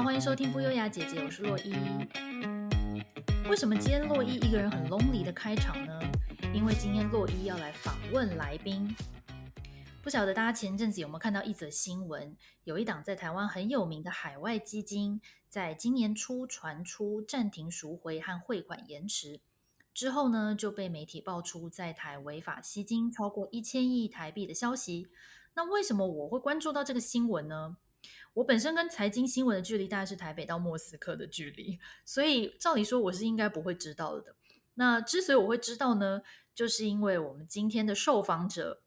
[0.00, 1.74] 好，欢迎收听不优雅姐姐，我是洛伊。
[3.50, 6.00] 为什么今天洛伊一个人很 lonely 的开场呢？
[6.54, 8.96] 因为今天洛伊要来访问来宾。
[10.02, 12.34] 不晓得大家前阵子有没有看到一则新闻？
[12.64, 15.20] 有一档在台湾很有名的海外基金，
[15.50, 19.40] 在今年初传出暂停赎回和汇款延迟
[19.92, 25.08] 之后呢，就被媒体爆出在台违法吸金超过一千亿台币的消息。
[25.52, 27.76] 那为什么我会关注到这个新闻呢？
[28.34, 34.36] 我本身跟财经新闻的距离大概是台北到莫斯科的距离，所以照理说我是应该不会知道的。
[34.74, 36.22] 那之所以我会知道呢，
[36.54, 38.82] 就是因为我们今天的受访者，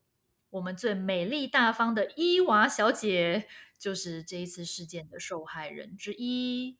[0.49, 6.77] 我们最美丽大方的伊娃小姐，就是这一次事件的受害人之一。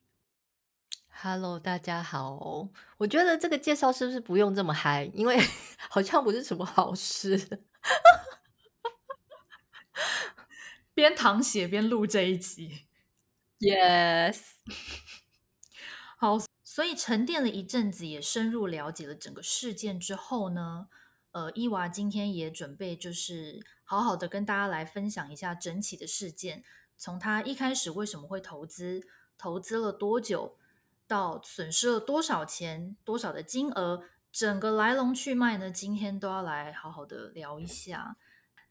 [1.10, 2.70] Hello，大家好。
[2.98, 5.12] 我觉得这个介绍是不是不用这么嗨？
[5.14, 5.38] 因为
[5.90, 7.62] 好像不是什么好事。
[10.94, 12.86] 边淌血边录这一集
[13.60, 14.42] ，Yes，
[16.18, 20.88] 好，所以沉淀了一阵子，也深入了解了整个事件之后呢，
[21.32, 26.64] 呃，伊娃今天也准备就是好好的跟大家来分享一下整起的事件，
[26.96, 30.58] 从他一开始为什么会投资，投资了多久，
[31.08, 38.18] 到损失了多少钱，多少的金额，整个来龙去脉呢，今天都要来好好的聊一下。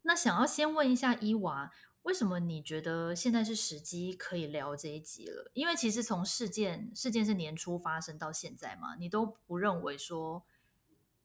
[0.02, 1.72] 那想要先问一下伊娃。
[2.02, 5.52] 为什么你觉得现在是时机可以聊这一集了？
[5.54, 10.42] 因为其实从事件事件是年初发生到现在嘛，你都不认为说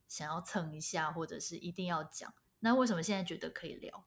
[0.07, 4.05] 想要蹭一下，或者是一定要讲，那为什么现在觉得可以聊？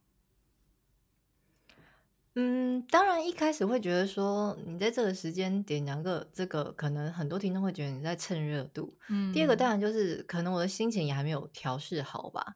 [2.34, 8.96] 嗯，当然一开始会觉得说你在这个时间点讲个这个，可能很多听众会觉得你在蹭热度。
[9.08, 12.54] 嗯，第二个当然就是可能我的心情也还没有调试好吧。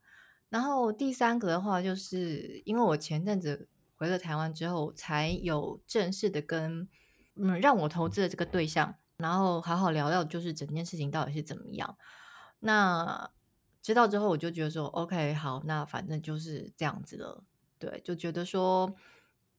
[0.50, 3.68] 然后第三个的话，就是因为我前阵子。
[3.96, 6.88] 回了台湾之后，才有正式的跟
[7.36, 11.96] 嗯让我投资的这个对象，然后好好聊聊，就是整件事情到底是怎么样。
[12.60, 13.30] 那
[13.80, 17.44] 知道之后，我就觉得说，OK，好，那反正就是这样子了。
[17.78, 18.94] 对，就觉得说，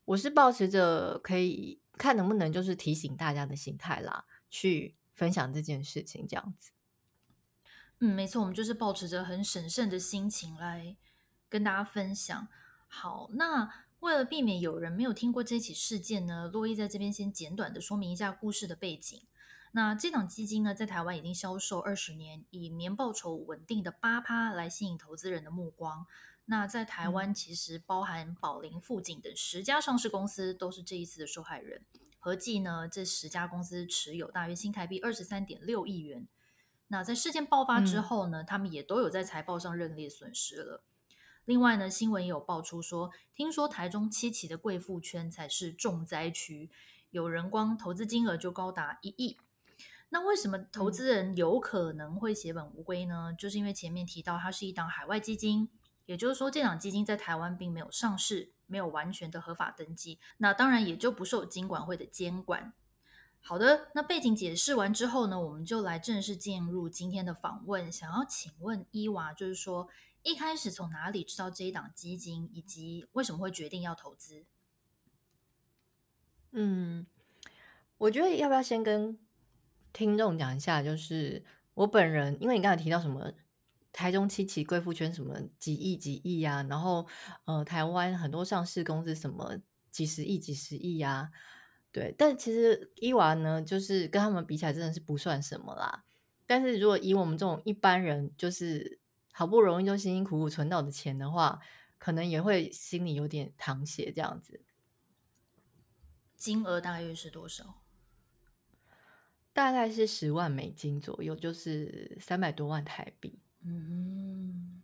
[0.05, 6.71] 我是抱持着可以看能不能就是提醒大家的心态啦，去分享这件事情这样子。
[7.99, 10.97] 嗯，没错，我们就是抱持着很审慎的心情来
[11.47, 12.47] 跟大家分享。
[12.87, 13.84] 好，那。
[13.99, 19.19] 为了避免有人没有听过这起事件呢，洛伊在这边先简短的说明一下故事的背景。
[19.71, 26.05] 那这档基金呢，在台湾已经销售二十年，以年报酬稳定的八趴来吸引投资人的目光。
[26.45, 31.83] 那在台湾，其实包含宝林、富锦等十家上市公司都是这一次的受害人。
[32.19, 36.27] 合计呢，这十家公司持有大约新台币二十三点六亿元。
[36.87, 40.83] 那在事件爆发之后呢，嗯、他们也都有在财报上认列损失了。
[41.45, 46.71] 另外呢，新闻也有爆出说，听说台中七期的贵妇圈才是重灾区，
[47.11, 49.37] 有人光投资金额就高达一亿。
[50.09, 53.27] 那为什么投资人有可能会血本无归呢？
[53.29, 55.69] 嗯、就是因为前面提到它是一档海外基金，
[56.07, 62.73] 也就是说这档基金在台湾并没有上市，没有完全的合法登记，那当然也就不受金管会的监管。
[63.41, 67.91] 好的，那背景解释完之后呢，我们就来正式进入今天的访问。
[67.91, 69.87] 想要请问伊娃，就是说。
[70.25, 74.43] 一开始从哪里知道这一档基金，以及为什么会决定要投资？
[76.51, 77.05] 嗯，
[77.99, 79.19] 我觉得要不要先跟
[79.93, 83.33] 听众讲一下，就是我本人，因为你刚才提到什么
[83.93, 87.07] 台中七期贵妇圈什么几亿几亿呀、啊，然后
[87.45, 89.59] 呃台湾很多上市公司什么
[89.91, 91.31] 几十亿几十亿呀、啊，
[91.91, 96.03] 对，但其实伊娃呢，就是跟他们比起来真的是不算什么啦。
[96.47, 98.99] 但是如果以我们这种一般人，就是
[99.37, 101.59] 好不容易就辛辛苦苦存到的钱的话，
[101.97, 104.63] 可能也会心里有点淌血这样子。
[106.37, 107.81] 金额大约是多少？
[109.51, 113.37] 大概是十万美金左右，就是三百多万台币。
[113.61, 114.81] 嗯，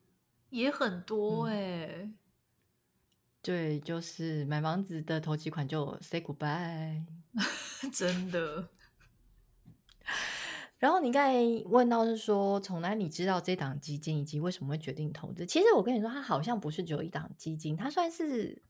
[0.49, 2.17] 也很多哎、欸嗯。
[3.41, 7.05] 对，就是买房子的头期款就 say goodbye，
[7.93, 8.67] 真的。
[10.81, 15.45] 然后你刚才问到是说，从哪里知道这档基金以及为什么会决定投资？
[15.45, 18.63] 其实我跟你说，它好像不是只有一档基金，它算是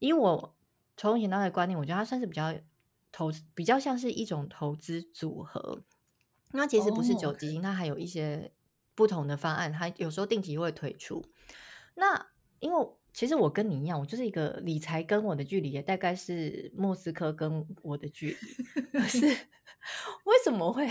[0.00, 0.56] 以我
[0.96, 2.52] 从以前到的观念，我觉得它算是比较
[3.12, 5.84] 投资，比较像是一种投资组合。
[6.50, 8.50] 那其实不是只有基金，它还有一些
[8.96, 11.24] 不同的方案，它有时候定期会推出。
[11.94, 20.86] 那因为其实我跟你一样，我就是一个理财跟我的距离也大概是莫斯科跟我的距离， 可是为什么会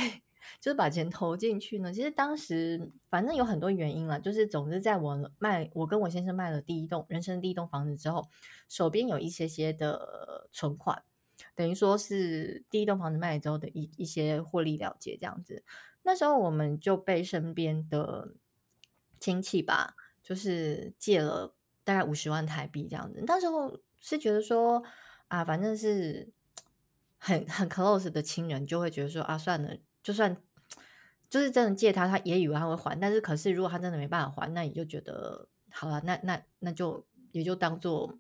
[0.60, 1.92] 就是把钱投进去呢？
[1.92, 8.30] 其实当时反正有很多原因啦，就是总之在我卖我跟我先生卖了第一栋人生第一栋房子之后，
[8.70, 11.04] 手边有一些些的存款，
[11.56, 15.64] 等于说是第一栋房子卖了之后的一一些获利了结这样子。
[16.04, 18.30] 那时候我们就被身边的
[19.20, 23.24] 亲戚吧，就是借了大概五十万台币这样子。
[23.26, 24.84] 那时候是觉得说
[25.28, 26.32] 啊，反正是
[27.18, 30.36] 很很 close 的亲人，就会觉得说啊，算了，就算
[31.30, 33.00] 就是真的借他，他也以为他会还。
[33.00, 38.18] 但是可是如果他真的没办法还，那你就觉得好了，那那那就也就当做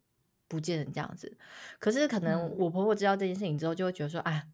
[0.47, 1.37] 不见人这样子。
[1.79, 4.47] 可是可能我婆婆知道这件事情之后，就会觉得说，哎。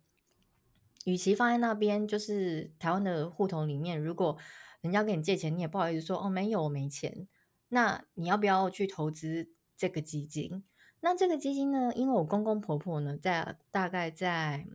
[1.06, 4.38] 与其放在那边，就是台湾的户头里面，如果
[4.82, 7.30] 人家跟你借钱，你也不好意思说哦，没有，我没钱。
[7.70, 10.64] 那你要不要去投资这个基金？
[11.02, 11.92] 那这个基金呢？
[11.96, 14.68] 因为我公公婆婆呢，在大概在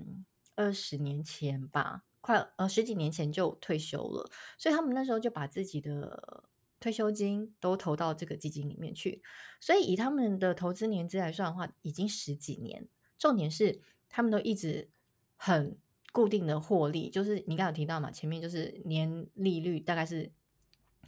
[0.54, 6.44] 二十年前吧，快呃十几年前就退休了，所以他们那时候就把自己的
[6.78, 9.22] 退休金都投到这个基金里面去。
[9.60, 12.88] 所以以他们的投资年资来算的话，已经十几年。
[13.18, 14.90] 重点是他们都一直
[15.36, 15.76] 很。
[16.14, 20.30] 固定的获利就是你刚才有提到嘛，前面就是年利率大概是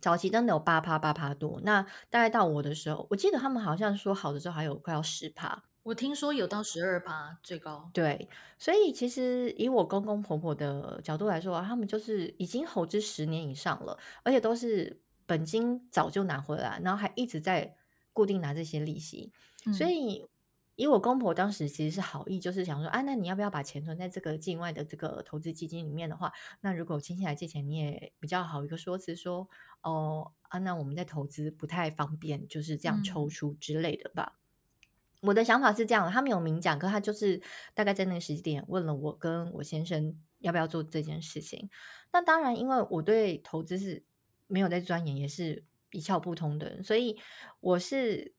[0.01, 7.91] 早期真的有八趴八趴多，那大概到我的时候，我记得他们好像说好的时候还有快要十趴，我听说有到十二趴最高。
[7.93, 17.75] 对，所以其实以我公公婆婆的角度来说啊，他们就是已经投资十年以上了，而且都是本金早就拿回来，然后还一直在
[18.13, 19.33] 固定拿这些利息，
[19.67, 20.27] 嗯、所以。
[20.77, 26.33] 以我公婆当时其实是好意，就是想说，啊，那你要不要把钱存在这个境外的这个投资基金里面的话，
[26.63, 29.49] 那如果亲戚来借钱，你也比较好一个说辞，说，
[29.83, 34.37] 哦，啊，那我们在投资不太方便，就是这样抽出之类的吧。
[35.23, 37.41] 嗯、我的想法是这样，他没有明讲，可他就是
[37.73, 41.71] 大概在那个时间点问了我跟我先生要不要做这件事情。
[42.13, 44.03] 那当然，因为我对投资是
[44.49, 47.17] 没有在钻研，也是一窍不通的人，所以
[47.61, 48.35] 我是。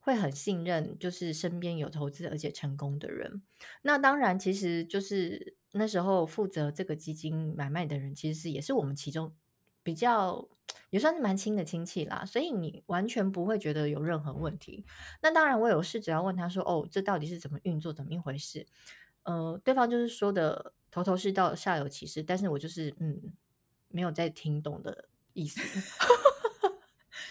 [0.00, 3.42] 会很信任，就是身边有投资而且成功的人。
[3.82, 9.32] 那当然，其实就是那时候负责这个基金买卖的人，其实是也是我们其中
[9.82, 10.48] 比较
[10.88, 12.24] 也算是蛮亲的亲戚啦。
[12.24, 14.84] 所以你完全不会觉得有任何问题。
[15.22, 18.66] 那当然，我有事只要问他说：“哦，这到底是怎么运作，怎么一回事？”
[19.24, 22.22] 呃，对方就是说的头头是道，下有其事。
[22.22, 23.20] 但是我就是嗯，
[23.88, 25.60] 没有在听懂的意思。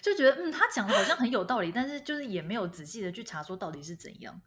[0.01, 4.41] 就觉得嗯，他讲的好像很有道理，但是就是也没有仔细的去查说到底是怎样。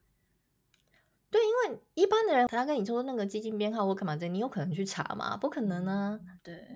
[1.30, 5.36] 对，因为一般的人他跟你说那个基金编号或干嘛这，你有可能去查吗？
[5.36, 6.36] 不可能呢、啊。
[6.42, 6.66] 对，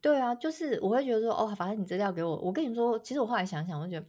[0.00, 4.06] 对啊，就是我会觉得说哦，反正你资料给我，我跟你说，其实我后来想想，我觉得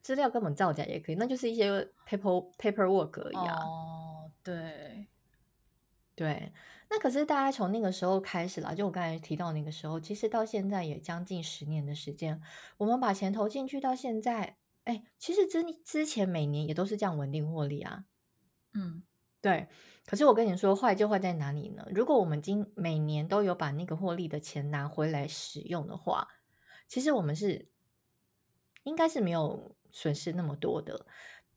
[0.00, 1.70] 资料根本造假也可以，那就是一些
[2.08, 3.56] paper paperwork 而已啊。
[3.64, 5.06] 哦，对，
[6.14, 6.52] 对。
[6.92, 12.42] 那可是大家从那个时候开始了，就我刚才提到那个时候，其实到现在也将近十年的时间，
[12.78, 18.06] 我们把钱投进去到现在，哎，其实之之前每年也都是这样稳定获利啊。
[18.74, 19.04] 嗯，
[19.40, 19.68] 对。
[20.04, 21.86] 可是我跟你说，坏就坏在哪里呢？
[21.94, 26.26] 如果我们今每年都有把那个获利的钱拿回来使用的话，
[26.88, 27.68] 其实我们是
[28.82, 31.06] 应该是没有损失那么多的。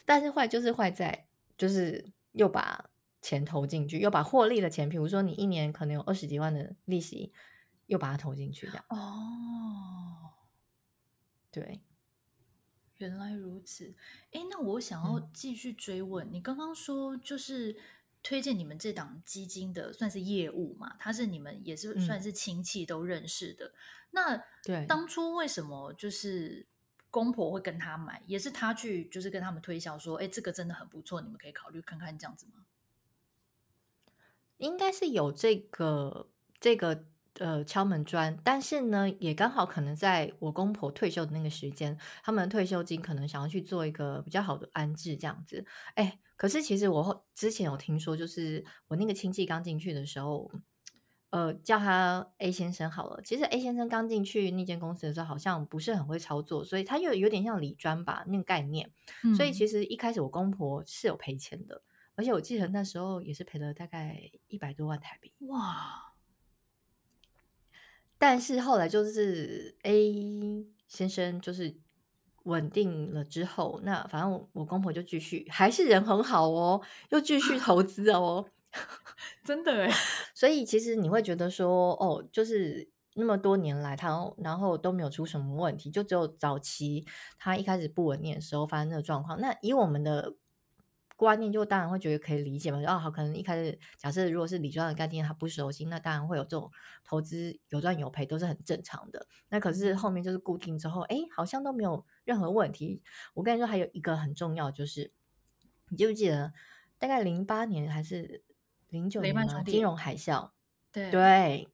[0.06, 1.28] 但是坏就是坏在，
[1.58, 2.92] 就是又把。
[3.24, 7.32] 钱投进去，又把获利的钱，比如说你一年可能有二十几万的利息，
[7.86, 8.86] 又把它投进去，这样。
[8.90, 10.34] 哦，
[11.50, 11.82] 对，
[12.98, 13.96] 原来如此。
[14.34, 17.78] 哎，那我想要继续追问，嗯、你刚刚说就是
[18.22, 20.98] 推荐你们这档基金的，算是业务嘛？
[21.00, 23.68] 他是你们也是算是亲戚都认识的。
[23.68, 23.74] 嗯、
[24.12, 26.68] 那对，当初为什么就是
[27.10, 32.66] 公婆会跟他买，也是他去就是跟他们推销说，哎，这个真的很不错，你们可以考虑看看这样子吗？
[34.58, 36.30] 应该是有这个
[36.60, 37.06] 这个
[37.40, 45.66] 呃敲门砖，但是呢，也刚好可能在我公婆退休的那个时间，他们的退休金可能想要去做一个比较好的安置，这样子。
[45.96, 50.50] 哎，可是其实我之前有听说，就是我那个亲戚刚进去的时候，
[51.32, 53.20] 呃，叫他 A 先生好了。
[53.24, 58.92] 其实 A 先生刚进去那间公司的时候，好像不是很会操作，所以他又有点像理专吧那个概念。
[59.24, 61.82] 嗯、所以其实一开始我公婆是有赔钱的。
[62.16, 66.14] 而且我记得那时候也是赔了大概一百多万台币哇！
[68.20, 71.76] 但是后来就是 A 先生就是
[72.44, 78.46] 稳定了之后，那反正我，我公婆就继续还是人很好哦，又继续投资哦，
[79.44, 79.92] 真的诶。
[80.36, 87.06] 所以其实你会觉得说哦，就是那么多年来他然后都没有出什么问题，就只有早期
[87.40, 89.42] 他一开始不稳定的时候发生的状况。
[89.42, 90.36] 那以我们的。
[91.24, 96.70] 观念就当然会觉得可以理解嘛，哦，好，可能一开始假设如果是理专的概念他不熟悉，那当然会有这种
[97.04, 99.26] 投资有赚有赔都是很正常的。
[99.50, 103.02] 那可是后面就是固定之后，哎，好像都没有任何问题。
[103.34, 105.12] 我跟你说，还有一个很重要就是，
[105.90, 106.54] 你记不记得
[107.00, 108.44] 大概零八年还是
[108.90, 110.52] 零九年嘛，金融海啸。
[110.92, 111.70] 对对，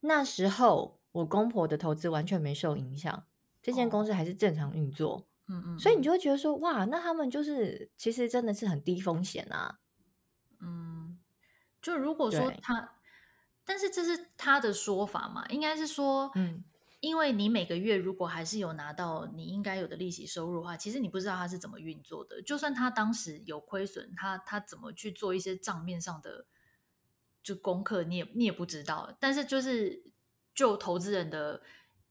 [0.00, 3.24] 那时候我公婆的投资完全没受影响，
[3.60, 5.26] 这间公司还是正常运作。
[5.48, 9.78] 嗯嗯，所以你就会觉得说，哇，那他们就是其实真的是很低风险啊。
[10.60, 11.18] 嗯，
[11.80, 12.98] 就如果说他，
[13.64, 16.64] 但是这是他的说法嘛，应该是说，嗯。
[17.00, 22.40] 因为你每个月如果还是有拿到你应该有的利息收入的话，其实你不知道他是怎么运作的。
[22.40, 26.46] 就算他当时有亏损，他他怎么去做一些账面上的
[27.42, 29.14] 就功课，你也你也不知道。
[29.20, 30.10] 但是就是
[30.54, 31.62] 就投资人的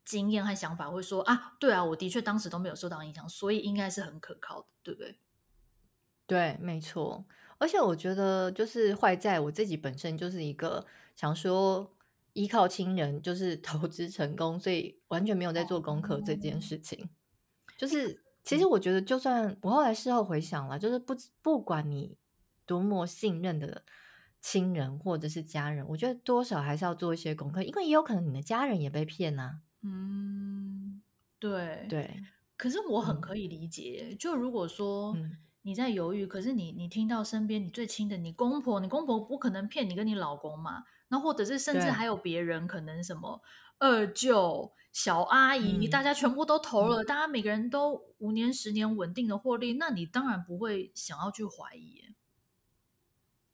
[0.05, 5.19] 经验和想法会说啊，对啊，我的确当时都没有受到影响，所以应该是很可靠的，对不对？
[6.27, 7.25] 对，没错。
[7.57, 10.85] 而且我觉得就是坏在我自己本身就是一个
[11.15, 11.91] 想说。
[12.37, 17.09] 依靠亲人就是投资成功，所以完全没有在做功课这件事情。
[17.77, 22.17] 就是其实我觉得，就算我后来事后回想了，就是不不管你
[22.65, 23.83] 多么信任的
[24.41, 29.59] 亲人或者是家人，我觉得多少还是要做一些功课，因为也有可能你的家人也被骗呐、啊。
[29.85, 31.01] 嗯，
[31.39, 32.23] 对对。
[32.57, 35.15] 可是我很可以理解，嗯、就如果说
[35.61, 40.83] 你在犹豫，可是你你听到身边你最亲的你公婆，你公婆不可能骗你跟你老公嘛。
[41.09, 43.41] 那或者是甚至还有别人，可能什么
[43.77, 52.01] 二舅、小阿姨，大家全部都投了，大家每个人都五年、十年稳定的获利，那你当然不会想要去怀疑。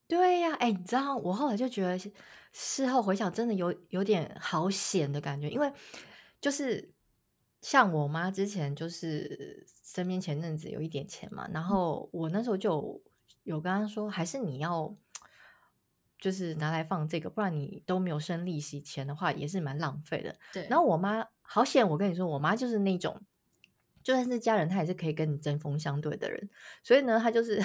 [0.08, 1.98] 对呀，哎，你知道，我后来就觉得
[2.52, 5.72] 事后回想，真的有有点好险的感觉，因为
[6.42, 6.92] 就是
[7.62, 13.02] 像我妈之前就是身边前阵子有一点钱嘛，然后我那时候就
[13.44, 14.94] 有跟她说，还是你要。
[16.24, 20.36] 就是拿来放这个，不然你都没有生利息钱的话，也是蛮浪费的。
[20.54, 20.68] 对。
[20.70, 23.20] 然后我妈好险，我跟你说，我妈就是那种，
[24.04, 26.48] 就算是家人，她也是可以跟你针锋相对的人。
[26.84, 27.60] 所以呢，她就是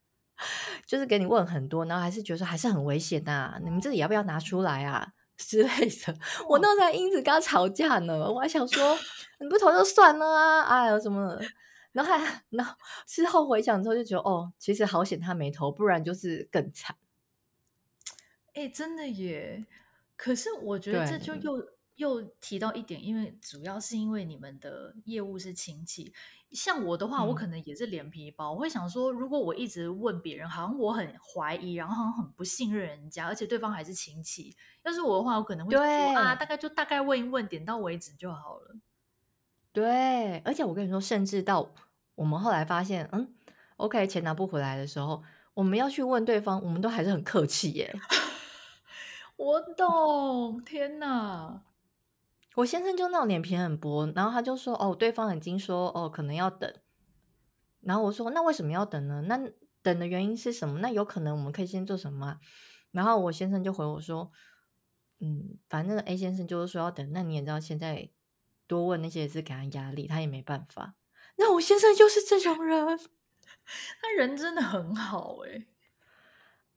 [0.86, 6.14] 就是给你问很多，然后还是觉得说还是很危险啊，你们自己要不要拿出来啊之类的。
[6.48, 8.98] 我那时候还因此跟他吵架呢，我还想说
[9.38, 11.44] 你不投就算了啊，哎呀什么的。
[11.92, 12.18] 然后还
[12.50, 12.74] 然后
[13.06, 16.96] 事后回想之后就觉得哦，其实好险他没投，不然就是更惨。
[18.54, 19.64] 哎、欸，真的耶！
[20.16, 26.12] 可是我觉得这就又又提到一点，因为主要是因为你们的业务是亲戚。
[26.52, 34.56] 像我的话，我可能也是脸皮薄，嗯、我会想说，如果我一直问别人，好像我很怀疑，然后好像很不信任人家，而且对方还是亲戚。
[34.84, 35.80] 要是我的话，我可能会说
[36.16, 38.76] 啊，大概就大概问一问，点到为止就好了。
[39.72, 41.74] 对，而且我跟你说，甚至到
[42.14, 43.34] 我们后来发现，嗯
[43.76, 45.24] ，OK，钱拿不回来的时候，
[45.54, 47.92] 我们要去问对方，我们都还是很客气耶。
[49.34, 51.62] 我懂，天哪！
[52.54, 56.72] 我先生就那种脸皮很薄，然后他就说：“哦，对方已经说哦，可能要等。”
[57.82, 59.22] 然后我说：“那为什么要等呢？
[59.22, 59.38] 那
[59.82, 60.78] 等的原因是什么？
[60.78, 62.38] 那有可能我们可以先做什么？”
[62.92, 64.30] 然后我先生就回我说
[65.20, 68.10] ：“嗯，反正 A 先生就是说要等，那你也知道，现在
[68.66, 70.94] 多问那些也是给他压力，他也没办法。
[71.36, 72.86] 那我先生就是这种人，
[74.00, 75.66] 他人真的很好诶。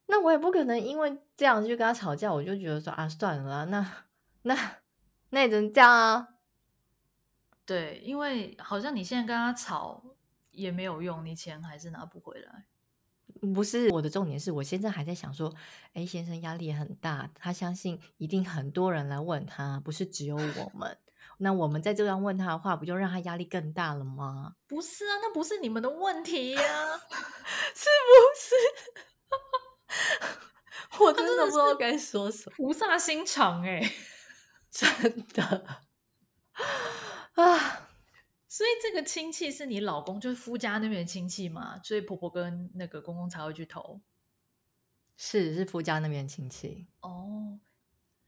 [0.08, 4.06] 那我也不可能因为这样就跟他吵架，我就觉得说啊，算了，那
[4.42, 4.56] 那
[5.30, 6.28] 那也只能这样啊。
[7.66, 10.04] 对，因为好像你现在跟他吵
[10.52, 12.66] 也没有用，你钱还是拿不回来。
[13.54, 15.54] 不是，我的重点是我现在还在想说
[15.94, 20.98] ，A 先生压力也很大，他相信一定很多人来问他，不是只有我 们。
[21.40, 24.56] 那我们在这样问他的话，不就让他压力更大了吗？
[24.66, 26.98] 不是啊，那不是你们的问题呀，啊，
[27.76, 28.56] 是不是？
[31.04, 33.80] 我真的不知道该说什么，菩萨心肠哎，
[34.78, 35.66] 真的
[37.34, 37.90] 啊！
[38.48, 44.00] 所以这个亲戚是你老公，就是夫家那边的亲戚嘛，所以婆婆跟那个公公才会去投。
[45.16, 47.60] 是是夫家那边亲戚哦，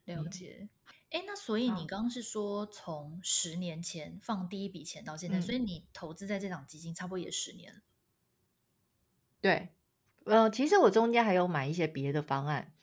[0.05, 0.69] 了解。
[1.11, 7.81] 哎、嗯，那所以你刚刚是说从十年前放第一笔钱到现在，嗯、所以你投资在这档基金差不多也十年了。
[9.39, 9.69] 对。
[10.25, 12.73] 呃，其实我中间还有买一些别的方案，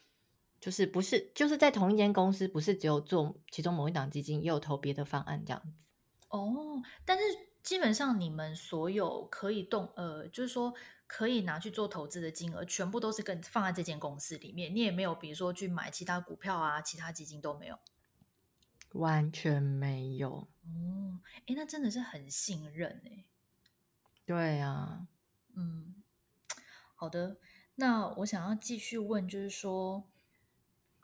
[0.60, 5.86] 就是不是就是在同一间公司，不是只有做其中某一档基金，也有投别的方案这样子。
[6.28, 7.24] 哦，但是
[7.62, 10.74] 基本上你们所有可以动，呃，就是说
[11.06, 17.78] 可以拿去做投资的金额，全部都是跟放在这间公司里面，你也没有比如说去买其他股票啊，其他基金都没有，
[18.92, 20.48] 完全没有。
[20.64, 23.24] 哦，哎，那真的是很信任哎。
[24.24, 25.06] 对啊，
[25.54, 26.02] 嗯。
[26.98, 27.36] 好的，
[27.74, 30.02] 那我想要继续问，就是说，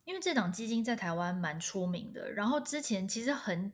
[0.05, 3.73] 因为这档基金在台湾蛮出名的，然后之前其实很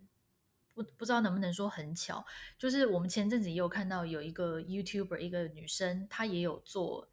[0.75, 2.25] 不不知道能不能说很巧，
[2.59, 7.09] 就是我们前阵子也有看到有一个 YouTuber，一个女生，她也有做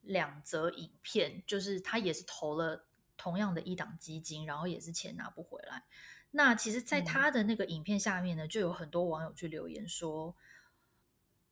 [0.00, 5.84] 两则影片，就是她也是投了同样的一档基金，然后也是钱拿不回来。
[6.32, 10.34] 那其实，在她的那个影片下面呢，就有很多网友去留言说，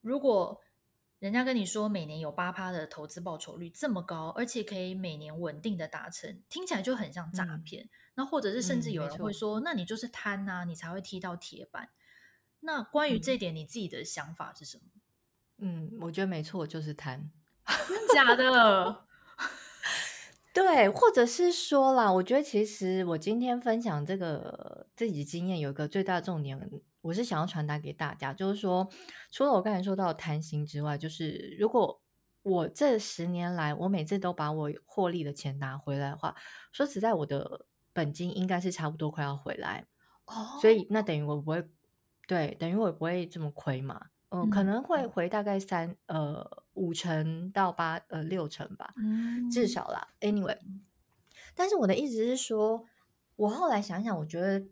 [0.01, 0.61] 如果
[1.23, 7.85] 人家跟你说每年有八趴的投资报酬率这么高，而且可以每年稳定的达成，听起来就很像诈骗。
[7.85, 11.91] 嗯、那或者是甚至有人会说，嗯、那你就是贪呐，你才会踢到铁板。
[12.59, 14.83] 那关于这点，你自己的想法是什么？
[15.59, 17.31] 嗯，我觉得没错，就是贪。
[17.87, 19.05] 真的假的？
[20.53, 26.59] 对，或者是说啦，我觉得其实我今天分享这个自己经验，有一个最大重点，
[27.03, 28.89] 我是想要传达给大家，就是说，
[29.31, 32.01] 除了我刚才说到贪心之外，就是如果
[32.43, 36.35] 我这十年来，我每次都把我获利的钱拿回来的话，
[36.73, 39.87] 说实在，我的本金应该是差不多快要回来
[40.25, 41.69] 哦，所以那等于我不会，
[42.27, 44.07] 对，等于我不会这么亏嘛。
[44.35, 50.09] 嗯，可能会回大概三呃五成到八呃六成吧，嗯，至少啦。
[50.21, 50.57] Anyway，
[51.55, 52.87] 但是我的意思是说，
[53.37, 54.65] 我后来想想，我觉得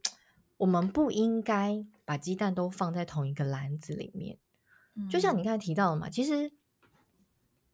[0.60, 4.38] 我们不应该把鸡蛋都放在同一个篮子里面。
[5.08, 6.52] 就像你刚才提到的嘛，其实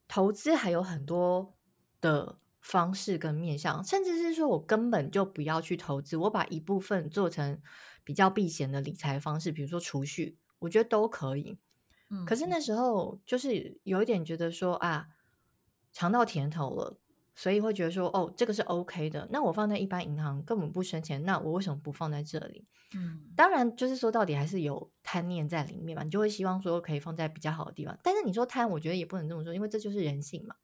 [0.07, 1.55] 投资还有很多
[2.00, 7.61] 的方式跟面向，甚至是说我根本就不要去投资，我把一部分做成
[8.05, 11.59] 比较避险的理财方式，比如说储蓄，我觉得都可以。
[12.09, 15.09] 嗯可是那时候就是有一点觉得说啊，
[15.93, 16.97] 尝到甜头了，
[17.37, 19.28] 所以会觉得说哦，这个是 OK 的。
[19.31, 22.64] 那我放在一般银行根本不生钱，那我为什么不放在这里？
[22.95, 27.97] 嗯，当然就是说到底还是有贪念在里面嘛，你就会希望说可以放在比较好的地方。
[28.02, 30.57] 但是你说贪，我觉得也不能这么说，因为这就是人性嘛。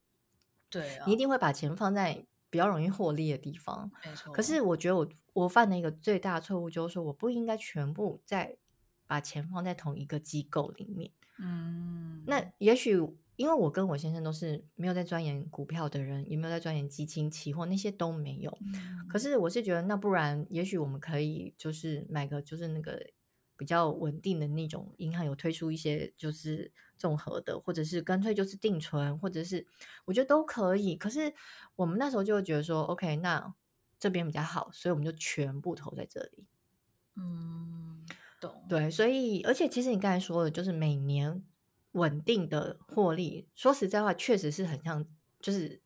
[0.71, 3.91] 对啊，你一定会把钱放在比较容易获利的地方。
[4.03, 4.33] 没错。
[4.33, 8.57] 可是我觉得我我犯的一个最大错误就是说，我不应该全部在
[9.07, 11.11] 把钱放在同一个机构里面。
[11.39, 12.99] 嗯，那也许
[13.43, 18.57] 因为我跟我先生都是没有在钻研股票的人，也没有在钻研基金、期货那些都没有。
[18.73, 23.05] 嗯、可是我是觉得，那不然也许我们可以就是买个就是那个
[23.57, 29.67] 比较稳定的那种银行有推出一些就是综合的，或者是干脆就是定存，或者是
[30.05, 30.95] 我觉得都可以。
[30.95, 31.35] 可是
[31.75, 33.53] 我们那时候就会觉得说，OK，那
[33.99, 36.47] 这边比较好，所以我们就全部投在这里。
[37.17, 38.07] 嗯。
[38.69, 41.45] 对，所以而且其实你刚才说的，就是每年
[41.93, 45.07] 稳定的获利，说实在话，确实是很像，
[45.41, 45.81] 就是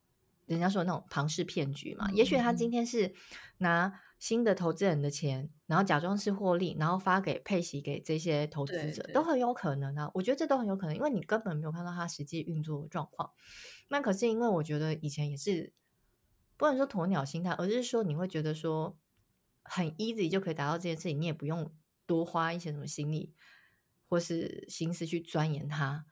[0.45, 2.07] 人家说的那种庞氏骗局嘛。
[2.09, 3.13] 嗯、也许他今天是
[3.59, 10.09] 拿新的投资人的钱，然后假装是获利，然后发给配息给这些投资者，都很有可能啊。
[10.13, 13.31] 我觉得这都很有可能，因为你根本没有看到他实际运作的状况。
[13.89, 15.73] 那可是因为我觉得以前也是
[16.57, 18.97] 不能说鸵鸟心态，而是说你会觉得说
[19.63, 21.71] 很 easy 就可以达到这件事情，你也不用。
[22.07, 23.33] 多花一些什么心力
[24.07, 26.05] 或是心思去钻研它，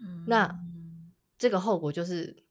[0.00, 0.58] 嗯，那
[1.36, 2.44] 这个后果就是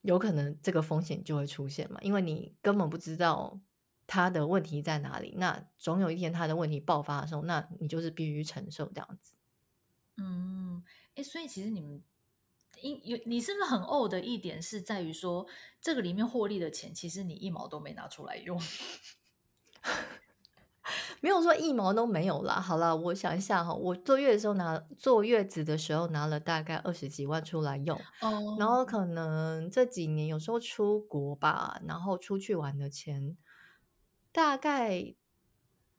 [0.00, 3.60] 有可能这个风险就会出现嘛，因为你根本不知道
[4.06, 9.36] 它的问题在哪里，那总有一天它的问题爆发的时候，那你就是必须承受这样子。
[10.16, 10.82] 嗯，
[11.14, 12.02] 哎，所以其实你们
[12.80, 15.46] 因有你是不是很呕的一点是在于说，
[15.80, 18.60] 这个里面获利的钱，其实你一毛都没拿出来用。
[21.22, 22.54] 没有说一毛都没有啦。
[22.54, 28.60] 好了，我想一下哈，我坐月的时候拿坐月子的时候拿了大概二十几万出来用，oh.
[28.60, 33.36] 然后可能这几年有时候出国吧，然后出去玩的钱
[34.32, 35.14] 大概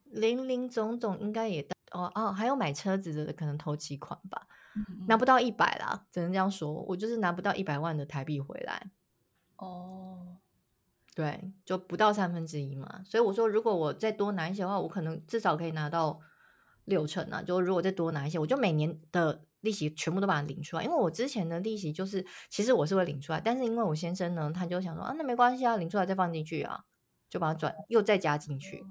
[0.04, 5.08] 零零总总应该也到哦哦，还有买车子的可能投期款吧，mm hmm.
[5.08, 8.92] 拿不到一百啦，只能这样说，我就是拿不到一百万的台币回来
[9.56, 10.36] 哦。
[11.15, 11.26] Oh.
[11.26, 16.19] 对，就不到三分之一嘛，所以我说，如果我再多拿一些的话，我可能至少可以拿到
[16.86, 17.41] 六成啊。
[17.41, 20.84] 就如果再多拿一些，我就每年的利息全部都把它领出来。
[20.84, 26.84] 因为我之前的利息就是，其实我是会领出来，但是因为我先生呢，他就想说啊，那没关系啊，领出来再放进去啊，
[27.30, 28.84] 就把它转又再加进去。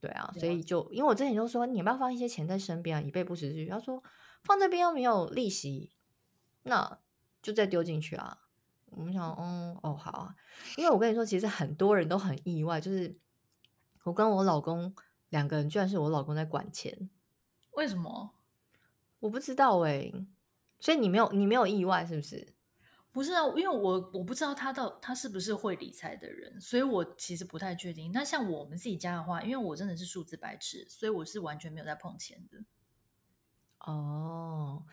[0.00, 3.68] 对啊，所以就因为我之前就说，你要不要放一些钱在身边啊，以备不时之需。
[3.68, 4.00] 他说
[4.44, 5.90] 放这边又没有利息，
[6.62, 7.00] 那
[7.42, 8.38] 就再丢进去啊。
[8.96, 10.36] 我们想，嗯，哦，好啊，
[10.76, 13.18] 因为我跟你说，其实很多人都很意外，就是
[14.04, 14.94] 我跟我老公
[15.30, 17.10] 两个人，居然是我老公在管钱，
[17.72, 18.34] 为什么？
[19.20, 20.12] 我不知道哎，
[20.78, 22.54] 所以你没有，你没有意外是不是？
[23.10, 28.10] 不是啊，因为我我不知道他到他是不是会理财的人，所以我其实不太确定。
[28.12, 32.64] 那像我们自己家的话，因为我真的是数字白痴，所以我是完全没有在碰钱的。
[33.78, 34.84] 哦，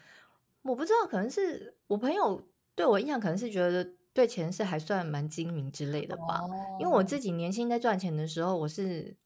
[0.62, 2.48] 我不知道，可能是我朋友。
[2.76, 6.42] 对我印象可能是觉得对钱是还算蛮精明之类的吧，
[6.80, 9.18] 因为我自己年轻在赚钱的时候，我是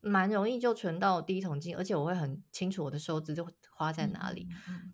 [0.00, 4.46] 蛮容易就存到第一桶金，而且我会很清楚我的收支就花在哪里。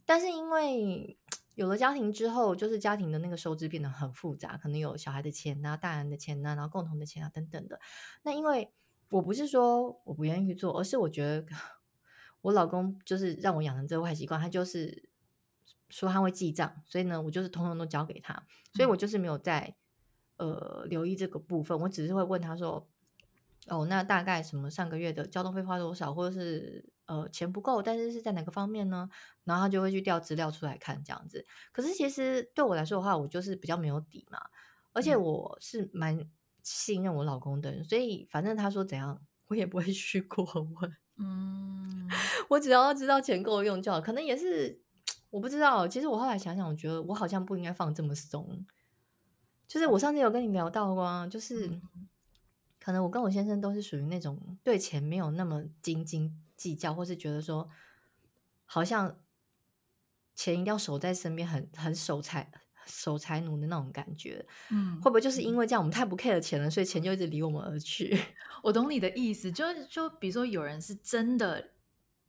[0.06, 1.18] 但是因为
[1.54, 7.78] 有了家庭之后，就是家庭的那个收支变得很复杂，可能有小孩的钱啊、大人的钱啊，然后共同的钱啊等等的。
[8.22, 8.72] 那因为
[9.10, 11.44] 我不是说我不愿意去做，而是我觉得
[12.40, 15.10] 我老公就是让我养成这个坏习惯，他就是
[15.92, 18.34] 说他会记账，所以呢，我就是通通都交给他，
[18.74, 19.76] 所以我就是没有在
[20.38, 22.88] 呃留意这个部分，我只是会问他说，
[23.68, 26.90] 哦，那大概什么上个月的交通费花多少，或者是。
[27.06, 29.06] 呃，钱不够，但是是在哪个方面呢？
[29.44, 31.44] 然后他就会去调资料出来看这样子。
[31.72, 34.38] 可是其实对我来说的话，我就是比较没有底嘛，
[34.92, 36.18] 而且我是蛮
[36.62, 40.44] 信任我老公的人，所以反正他说怎样，我也不会 去过
[40.80, 40.96] 问。
[41.18, 42.08] 嗯，
[42.48, 44.00] 我只要知道钱够用就好。
[44.00, 44.80] 可能也是
[45.32, 45.88] 我不知道。
[45.88, 48.66] 其实我后来想想，我觉得我好像不应该放这么松。
[49.66, 51.80] 就是我上次有跟你聊到过，就是
[52.78, 57.66] 可能我跟我先生都是属于那种对钱没有那么斤斤计较，或是觉得说，
[58.66, 59.18] 好像
[60.34, 62.52] 钱一定要守在身边，很很守财
[62.84, 64.44] 守财奴的那种感觉。
[64.70, 68.14] 嗯，会不会就是因为这样，我们太不 care 钱了，所以钱就一直离我们而去？
[68.62, 71.70] 我懂你的意思，就就比如说有人是真的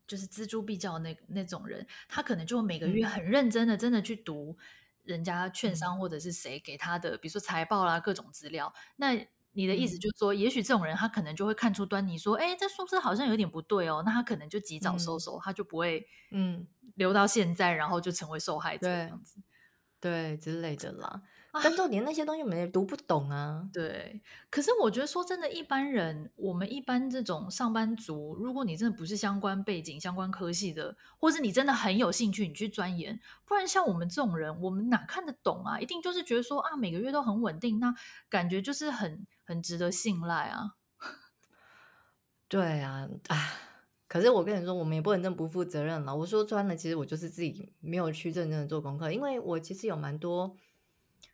[0.08, 4.58] 就是锱铢必较那那种人，他可能就每个月很认真的，真的去读
[5.04, 9.28] 人家券商或者是谁给他的，比如说财报啦各种资料，那。
[9.56, 19.40] 你的意思就是说，嗯、也许这种人他可能就会看出端倪，说，哎，这数字好像有点不对哦，那他可能就及早收手，嗯、他就不会，嗯，留到现在，然后就成为受害者这样子，
[20.00, 21.22] 对，对之类的啦。
[21.62, 23.70] 但重点那些东西我们也读不懂啊。
[23.72, 35.80] 对，可是我觉得说真的，一般人，我们一般这种上班族，如果你真的不是相关背景、相关科系的，或是你真的很有兴趣，你去钻研，不然像我们这种人，我们哪看得懂啊？
[35.80, 37.94] 一定就是觉得说啊，每个月都很稳定，那
[38.30, 40.72] 感觉就是很很值得信赖啊。
[42.50, 43.52] 对啊，啊，
[44.08, 46.16] 可是我跟你说，我们也不能这么不负责任了。
[46.16, 50.58] 我说穿了，其实我就是自己没有去认真的做功课，因为我其实有蛮多。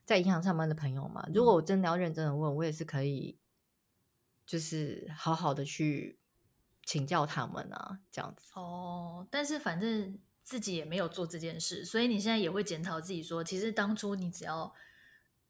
[0.09, 3.37] 在银行上班的朋友嘛，如果我真的要认真的问，我也是可以，
[4.43, 6.17] 就是好好的去
[6.83, 8.51] 请教他们啊，这样子。
[8.55, 14.73] 哦，但是反正自己也没有做这件事，所以你现在也会检讨自己说，其实当初你只要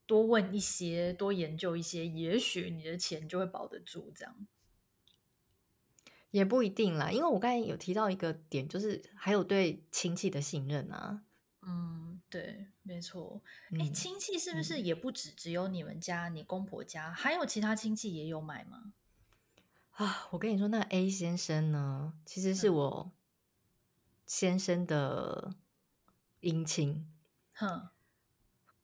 [0.06, 4.12] 多问一些，多研究一些，也许你的钱就会保得住。
[4.14, 4.36] 这样
[6.32, 11.22] 也不一定啦，因为我刚才有提到一个点，就是还有对亲戚的信任啊。
[11.62, 13.42] 嗯，对，没错。
[13.80, 18.94] 哎，亲戚是不是也不止只有你们家、嗯、你公婆家，还有其他亲戚也有买吗？
[19.92, 23.12] 啊，我跟你说，那 A 先生呢，其实是我
[24.26, 25.56] 先生的
[26.42, 27.12] 姻亲。
[27.56, 27.90] 哼，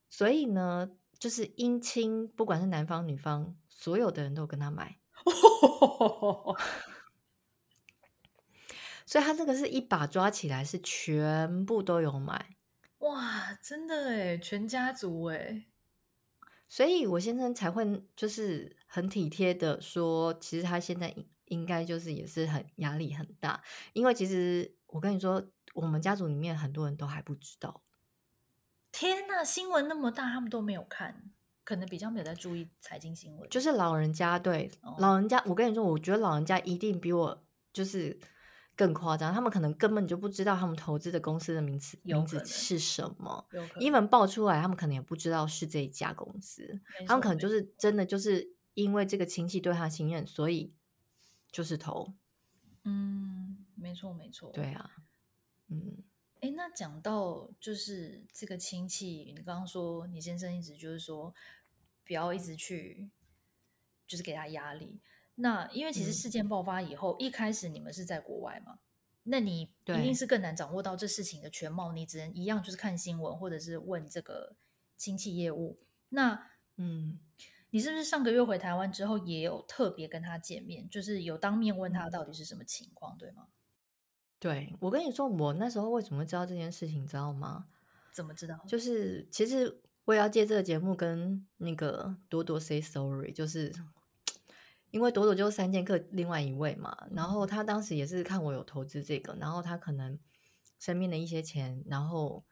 [0.09, 4.99] 所以呢，就是姻亲，不管是男方女方，所有的人都跟他买。
[9.05, 12.57] 所以他这个是一把抓起来，是全部都有买。
[13.05, 15.65] 哇，真的哎，全家族哎，
[16.67, 21.15] 所以我先生才会就是很体贴的说，其实他现在
[21.45, 23.61] 应该就是也是很压力很大，
[23.93, 27.83] 因为其实我跟你说，我们家族里面很多人都还不知道。
[28.91, 31.29] 天呐，新闻那么大，他们都没有看，
[31.63, 33.47] 可能比较没有在注意财经新闻。
[33.51, 38.19] 就是老人家，对，哦，老人家，我跟你说，我觉得老人家一定比我就是。
[38.75, 43.47] 更夸张，他们可能根本就不知道他们投资的公司的名词名字是什么
[43.79, 50.73] ，even 报出来，他们可能也不知道是这一家公司，他们可能就是真的就是因为这个亲戚对他信任，所以
[51.51, 52.13] 就是投。
[52.83, 54.91] 嗯，没错没错，对啊，
[55.69, 56.03] 嗯，
[56.41, 61.33] 哎，那讲到就是这个亲戚，你刚刚说你先生一直就是说
[62.05, 63.09] 不要一直去，
[64.05, 64.99] 就是给他压力。
[65.35, 68.79] 那因为其实事件爆发以后，嗯、一开始你们是在国外嘛？
[69.23, 74.55] 那你一定是更难掌握到这事情的全貌，你只能一样就是看新闻或者是问这个
[74.95, 75.79] 亲戚业务。
[76.09, 77.19] 那嗯，
[77.71, 83.47] 你是不是上个月回台湾之后也有特别跟他见面，就是有当面问他到底是什么情况，对吗？
[84.37, 87.65] 对，我跟你说，我那时候为什么会知道这件事情，知道吗？
[88.13, 88.63] 怎么知道？
[88.67, 93.73] 就是其实我也要借这个节目跟那个多多 say sorry，就是。
[94.95, 100.17] 因为朵朵就是三剑客另外一位嘛，然后他当时也是看我有投资这个，然后他可能
[100.79, 102.45] 身边的一些钱，然后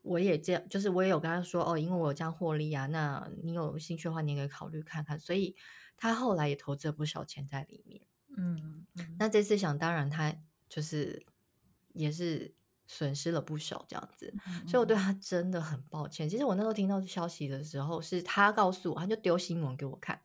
[0.00, 5.20] 我也这样，就是我也有跟他说哦，因为我有这样获利啊，那你有兴趣的话，你也可以考虑看看。
[5.20, 5.54] 所以
[5.98, 8.00] 他后来也投资了不少钱在里面。
[8.38, 10.34] 嗯，嗯，那这次想当然他
[10.70, 11.26] 就是
[11.92, 12.54] 也是
[12.86, 16.26] 损失了不少这样子，嗯，所以我对他真的很抱歉。
[16.26, 20.18] 其实我那时候听到消息的时候，是他告诉我，他就丢新闻给我看。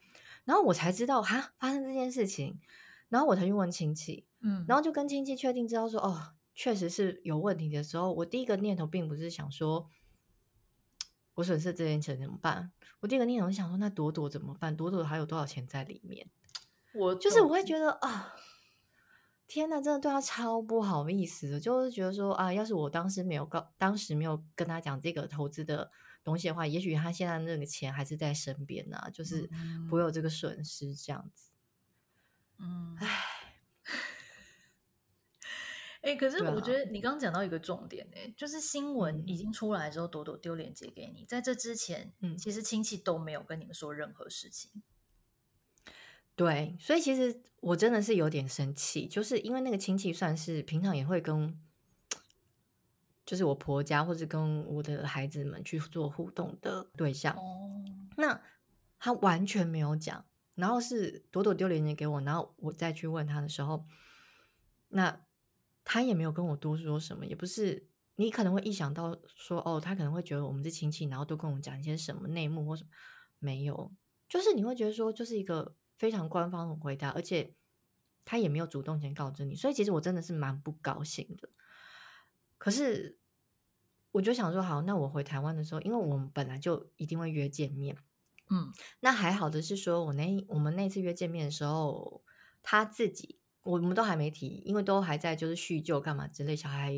[0.48, 2.58] 然后我才知道哈，发生这件事情，
[3.10, 9.90] 然后我才去问亲戚，嗯，然后就跟亲戚确定知道说哦，确实是有问题的时候，我第一个念头并不是想说
[11.34, 12.72] 我损失这件钱怎么办？
[13.02, 14.74] 我第一个念头想说，那朵朵怎么办？
[14.74, 16.30] 朵朵还有多少钱在里面？
[16.96, 18.34] 我就是我会觉得啊，
[19.48, 25.92] 天哪，真的对他超不好意思的，就是觉得说啊，要是我当时没有告，当时没有跟他讲这个投资的
[26.28, 29.50] 东西的话，也许他现在那个钱还是在身边呢、啊，就是
[29.88, 31.52] 不会有这个损失这样子。
[32.58, 33.08] 嗯，唉，
[36.02, 44.84] 哎、欸，可是我觉得你刚刚讲到一个重点、欸，哎、啊，就是新闻已经出来之后，朵朵丢链接给你，在这之前，嗯，其实亲戚都没有跟你们说任何事情。
[46.36, 51.58] 对，所以其实我真的是有点生气，就是因为那个亲戚算是平常也会跟，
[53.28, 57.36] 就是我婆家或者跟我的孩子们去做互动的对象。
[57.36, 57.86] 哦，
[58.16, 58.42] 那
[58.98, 63.86] 他完全没有讲，然后是朵朵丢链接给我，然后我再去问他的时候，
[64.88, 65.22] 那
[65.84, 72.90] 他也没有跟我多说什么，也不是你可能会一想到说哦，他可能会觉得我们是亲戚，然后都跟我们讲一些什么内幕或什么，
[73.38, 73.92] 没有，
[74.28, 75.76] 就是你会觉得说就是一个。
[75.98, 77.56] 非常官方的回答，而且
[78.24, 81.50] 他也没有主动先告知你，所以其实我真的是蛮不高兴的。
[82.58, 83.20] 可是
[84.12, 87.96] 我就想说，好，那我回台湾的时候，因为我们本来就一定会约见面，
[88.50, 92.24] 嗯，那还好的是说，我那我们那次约见面的时候，
[92.64, 96.94] 他自己我们都还没提，因为都还在就是叙旧干嘛之类，小孩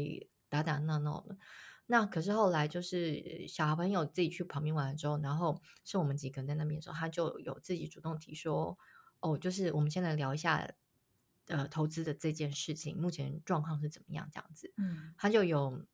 [0.47, 1.37] 打打闹闹的。
[1.87, 8.77] 那可是后来就是小朋友自己去旁边玩了之后，然后是我们几个人在那边的时候，他就有自己主动提说，
[9.21, 10.71] 哦，就是我们先来聊一下，
[11.49, 14.71] 呃，投资的这件事情，目前状况是怎么样这样子。
[14.77, 15.85] 嗯，他就有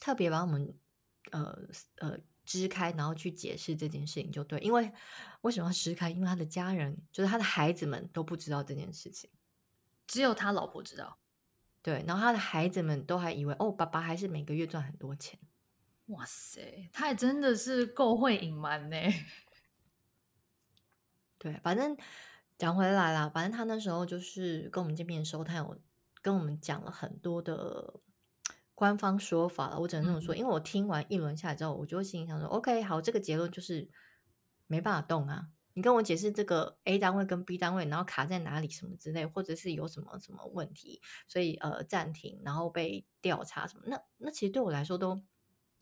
[0.00, 0.74] 特别把我们
[1.30, 1.56] 呃
[1.96, 4.92] 呃支开，然后去解释这件事情，就对，因为
[5.42, 6.10] 为什么要支开？
[6.10, 9.30] 因为他的家人，就是他的孩子们都不知道这件事情，
[10.06, 11.18] 只有他老婆知道。
[11.82, 15.38] 对，然后他的孩子们都还以为哦，爸爸还是每个月赚很多钱。
[16.06, 18.96] 哇塞，他也真的是够会隐瞒呢。
[21.38, 21.96] 对，反正
[22.58, 25.80] 讲回来啦，反正他那时候就是跟我们见面的时候，他有
[26.20, 28.00] 跟我们讲了很多的
[28.74, 29.80] 官方说法了。
[29.80, 33.90] 我只能这么说，嗯、因为我听完一轮下来之后，我就心里想说，OK，好，这个结论就是
[34.66, 35.48] 没办法动啊。
[35.74, 45.22] 你跟我解释这个 A 单位跟 B 单位，然后卡在哪里什么之类，或者是有什么什么问题，所以呃暂停，然后被调查什么，那那其实对我来说都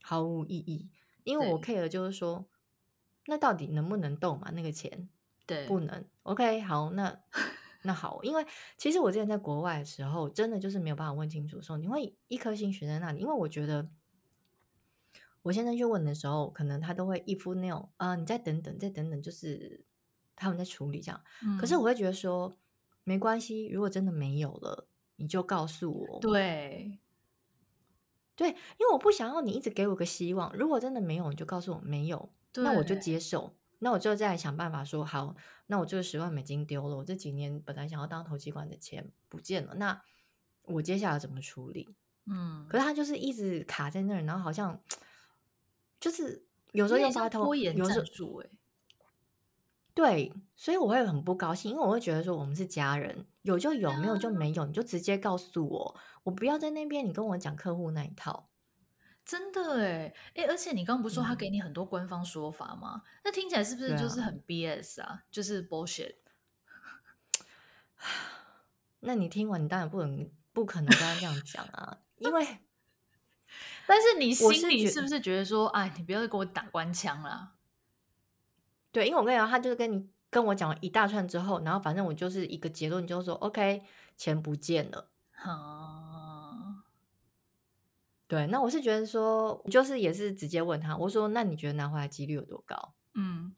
[0.00, 0.88] 毫无意义，
[1.24, 2.48] 因为我 care 就是说，
[3.26, 4.52] 那到底能不能动嘛？
[4.52, 5.08] 那个钱，
[5.50, 6.04] 对，不能。
[6.22, 7.20] OK，好，那
[7.82, 13.88] 那好，因为其实我之前在国外的时候，真的就是没有办法问清楚的时候，你会一颗心悬在那里，因为我觉得。
[15.42, 19.86] 我现在去问的时候，可能他都会一副那种啊，你再等等，再等等，就是
[20.36, 21.18] 他们在处理这样。
[21.42, 22.52] 嗯、可是我会觉得说，
[23.04, 24.86] 没关系，如果真的没有了，
[25.16, 26.20] 你就告诉我。
[26.20, 26.98] 对，
[28.36, 30.54] 对，因为我不想要你一直给我个希望。
[30.54, 33.54] 如果真的没有，你就告诉我没有，那我就接受。
[33.80, 35.34] 那我就再想办法说好，
[35.66, 40.00] 那我这个十万美金丢了，我这几年本来想要当投机管的钱不见了，那
[40.62, 41.94] 我接下来怎么处理？
[42.26, 44.80] 嗯，可是他就是一直卡在那儿，然后好像。
[45.98, 48.50] 就是有时候用发拖延战术，哎，
[49.92, 58.48] 对，所以我会很不高兴，因为我会觉得说我们是家人，有就有，没有就没有，你就直接告诉我，我不要在那边你跟我讲客户那一套，
[59.24, 63.02] 真的哎哎，而且你刚刚不是说他给你很多官方说法吗？
[63.04, 65.06] 嗯、那听起来是不是就是很 BS 啊？
[65.06, 66.16] 啊就是 bullshit。
[69.00, 72.46] 那你听完，你当然不能不可能跟他这样讲啊，因为。
[73.86, 77.54] 但是你心里是不是觉得说，哎，你不要再给我打官腔啦？
[78.92, 83.82] 对，因为我跟你讲，他就是跟你跟我讲了一大串之后，然后反正我就是一个结论，就是说，OK，
[84.16, 85.10] 钱不见了。
[85.32, 86.09] 啊，
[88.30, 92.94] 对，那我是觉得说，就是也是直接问他，我说，那你觉得拿回来几率有多高？
[93.14, 93.52] 嗯，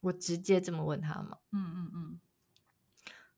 [0.00, 1.38] 我直接这么问他嘛。
[1.52, 2.20] 嗯嗯嗯。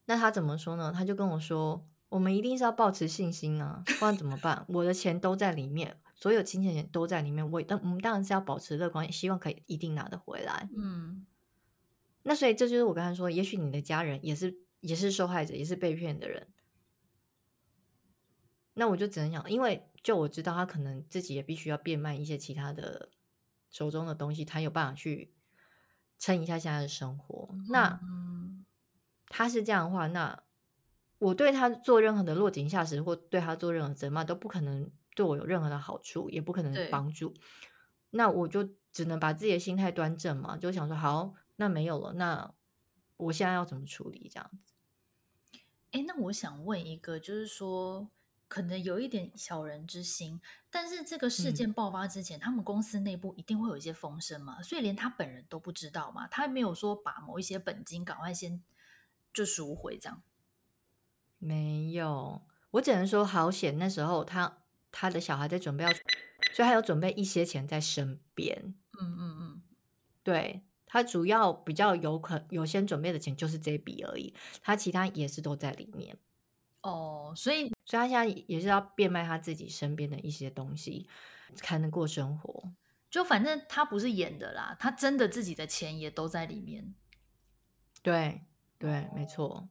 [0.07, 0.92] 那他怎么说呢？
[0.92, 4.66] 他就跟我说，我们一定是要保持信心啊，不然怎么办？
[4.68, 6.00] 我的钱都在里面。
[6.16, 10.68] 所有金钱钱都在里面，我但我们当然是要保持乐观，希望可以一定拿得回来。
[10.76, 11.24] 嗯，
[12.24, 16.48] 那所以这就是我刚才说，也许你的家人也是也是受害者，也是被骗的人。
[18.78, 23.08] 那我就只能想，因为就我知道他可能自己也必须要变卖一些其他的
[23.70, 25.32] 手中的东西，他有办法去
[26.18, 27.48] 撑一下现在的生活。
[27.52, 28.00] 嗯、那
[29.28, 30.42] 他是这样的话，那
[31.18, 34.90] 我对他做任何的落井下石，或对他做任何责骂，都不可能。
[35.16, 37.32] 对我有任何的好处，也不可能帮助，
[38.10, 42.52] 那我就只能把自己的心态端正嘛，就想说好，那没有了，那
[43.16, 44.74] 我现在要怎么处理这样子？
[45.92, 48.10] 哎，那我想问一个，就是说，
[48.48, 58.62] 可能有一点小人之心，但是这个事件爆发之前，嗯、他们公司内部一定会有一些风声嘛，所以连他本人都不知道嘛，他还没有说把某一些本金赶快先
[59.32, 60.22] 就赎回这样。
[61.38, 64.59] 没有，我只能说好险，那时候他
[64.92, 66.00] 他的小孩在准备要，所
[66.59, 68.74] 以他有准备一些钱在身边。
[68.98, 69.62] 嗯嗯嗯，
[70.22, 74.32] 对，他主要比较有可有先准备的钱就是这笔而已，
[74.62, 76.16] 他其他也是都在里面。
[76.87, 81.09] 哦，所以，所以他现在也是要变卖他自己身边的一些东西，
[81.57, 82.72] 才能过生活。
[83.11, 86.94] 就反正他不是演的啦，他真的自己的钱也都在里面。
[88.03, 88.42] 对
[88.79, 89.68] 对，没错。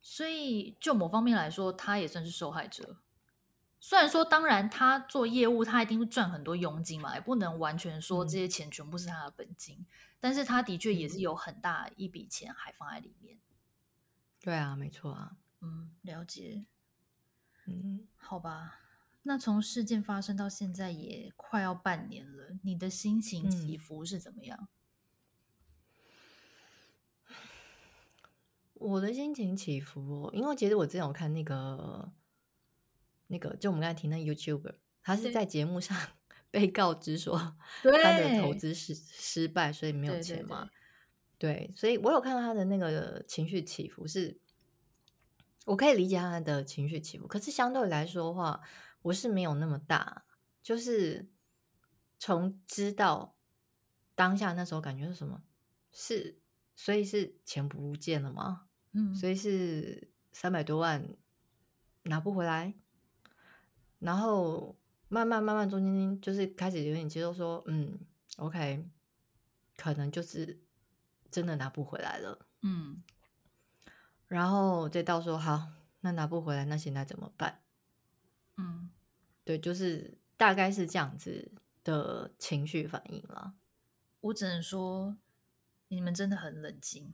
[0.00, 2.98] 所以就某方面来说，他也算是受害者。
[3.80, 9.76] 虽然说，当然他做业务，他一定会赚很多佣金嘛，也不能完全说这些钱全部是他的本金。
[9.80, 9.86] 嗯、
[10.18, 13.38] 但是他的确也是有很大一笔钱还放在里面。
[14.40, 15.36] 对啊，没错啊。
[15.64, 16.66] 嗯，了解。
[17.66, 18.80] 嗯，好吧。
[19.26, 24.68] 那从事件发生到现在也快要半年了，你的心情起伏是怎么样？
[27.30, 27.34] 嗯、
[28.74, 32.12] 我的心情起伏，因为其实我之前有看那个
[33.28, 35.96] 那个，就我们刚才提那 YouTuber，他是在节目上
[36.50, 40.68] 被告知说 他的投资失失败，所以没有钱嘛。
[41.38, 44.38] 对，对，对，对，所以我有看到他的那个情绪起伏是。
[45.64, 48.60] 我可以理解他的情绪起伏，可是相对来说的话，
[49.02, 50.24] 我是没有那么大。
[50.62, 51.30] 就是
[52.18, 53.36] 从知道
[54.14, 55.42] 当下那时候感觉是什么？
[55.92, 56.40] 是
[56.74, 58.66] 所以是钱不见了吗？
[58.92, 61.16] 嗯，所以是三百多万
[62.04, 62.74] 拿不回来，
[63.98, 67.98] 然后慢慢慢慢中间就是开始有点接受说，嗯
[68.36, 68.88] ，OK，
[69.76, 70.62] 可能就是
[71.30, 72.46] 真的拿不回来了。
[72.62, 73.02] 嗯。
[74.26, 75.68] 然后再到说好，
[76.00, 77.60] 那拿不回来，那现在怎么办？
[78.56, 78.90] 嗯，
[79.44, 83.54] 对，就是大概是这样子的情绪反应了。
[84.20, 85.16] 我只能说，
[85.88, 87.12] 你们真的很冷静，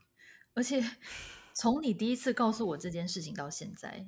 [0.54, 0.82] 而且
[1.52, 4.06] 从你第一次告诉我这件事情到现在，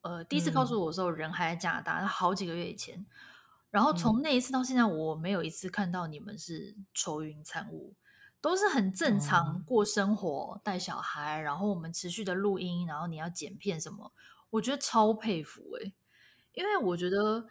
[0.00, 3.04] 呃，第一次告诉我的时候人还在加拿大，嗯、好几个月以前，
[3.70, 7.94] 然后从那一次到现在，我没有一次看到你们是愁云惨雾。
[8.40, 10.80] 都是很正常过生活，带、oh.
[10.80, 14.12] 小孩，然后我们持续的录音，然后你要剪片什么，
[14.50, 15.94] 我觉得超佩服诶、欸，
[16.54, 17.46] 因为我觉得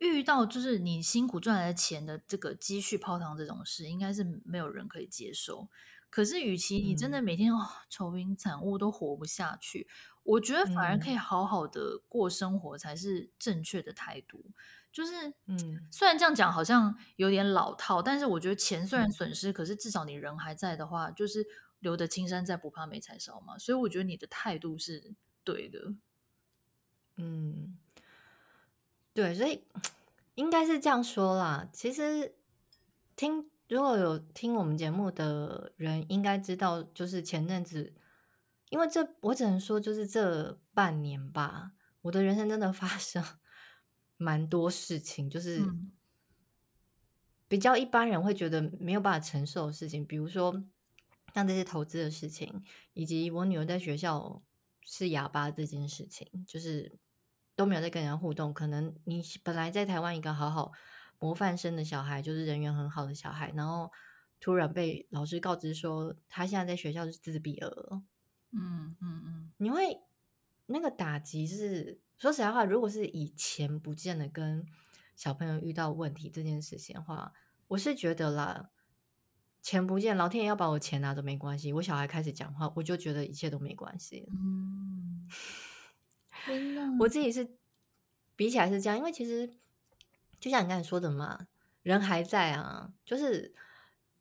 [0.00, 5.68] 遇到就是你辛苦赚来的钱的这个积蓄泡汤这种事，应该是没有人可以接受。
[6.10, 9.88] 可是，与其你真的每天、嗯、哦愁云惨雾都活不下去，
[10.24, 14.44] 我觉得反而可以好好的过生活才是正确的态度。
[14.90, 21.44] 就是，嗯，虽然这样讲好像有点老套，但是我觉得钱虽然损失，嗯、可是至少你人还在的话，就是
[21.80, 23.58] 留得青山在，不怕没柴烧嘛。
[23.58, 25.94] 所以我觉得你的态度是对的。
[27.16, 27.76] 嗯，
[29.12, 29.64] 对，所以
[30.36, 31.68] 应该是这样说啦。
[31.72, 32.36] 其实
[33.16, 37.92] 听如果有听我们节目的人，应该知道，就是前阵子，
[38.70, 41.72] 因为这我只能说，就是这半年吧，
[42.02, 43.24] 我的人生真的发生。
[44.16, 45.60] 蛮多事情，就是
[47.48, 50.64] 比较一般人会觉得没有办法承受的事情，比如说
[51.34, 54.40] 像这些投资的事情，以及我女儿在学校
[54.82, 56.96] 是哑巴这件事情，就是
[57.56, 58.54] 都没有在跟人家互动。
[58.54, 60.70] 可能你本来在台湾一个好好
[61.18, 63.90] 模范生的小孩，就是人缘很好的小孩，然后
[64.38, 68.02] 突然被老师告知说他现在在学校是自闭儿。
[68.56, 70.00] 嗯嗯嗯，你会
[70.66, 72.00] 那个打击是。
[72.16, 74.64] 说实在话，如果是以前不见得跟
[75.16, 77.32] 小朋友遇到问题这件事情的话，
[77.66, 78.70] 我是觉得啦，
[79.60, 81.72] 钱不见，老天爷要把我钱拿走没关系。
[81.72, 84.28] 我小孩开始讲话，我就觉得一切都没关系。
[84.30, 85.28] 嗯，
[87.00, 87.56] 我自己是
[88.36, 89.52] 比起来是这样，因为其实
[90.38, 91.48] 就像你刚才说的嘛，
[91.82, 92.92] 人还在啊。
[93.04, 93.52] 就是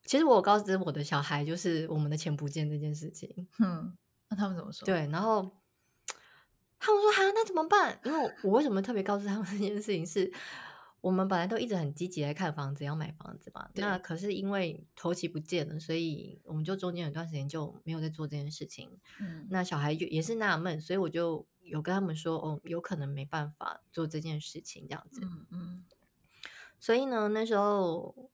[0.04, 3.48] 其实我告知我的小孩，就是我们的钱不见这件事情。
[3.60, 3.96] 嗯，
[4.34, 4.84] 那他们怎么说？
[4.86, 5.52] 对，然后。
[6.86, 7.98] 他们说：“哈，那怎么办？
[8.04, 10.34] 因为我，我为什么特别告诉他们这件事情是，是
[11.00, 13.69] 我们本来都一直很积极来看房子，要买房子嘛。
[13.75, 19.00] 那可是因为头期不见了，所以我们就中间有段时间就没有在做这件事情。
[19.21, 25.21] 嗯，那小孩也是纳闷，所以我就有跟他们说，哦，有可能没办法做这件事情这样子。
[25.23, 25.86] 嗯嗯，
[26.81, 28.29] 所以呢，那时候。”